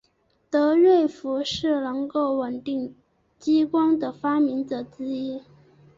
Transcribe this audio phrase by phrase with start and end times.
[0.49, 2.95] 德瑞福是能够稳定
[3.37, 5.43] 激光的的发明者之一。